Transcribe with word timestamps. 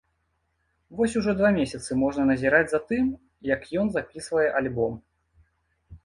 Вось 0.99 1.17
ужо 1.19 1.33
два 1.41 1.49
месяцы 1.57 1.97
можна 2.03 2.23
назіраць 2.31 2.69
за 2.71 2.79
тым, 2.91 3.05
як 3.55 3.61
ён 3.81 3.87
запісвае 3.97 4.47
альбом. 4.61 4.97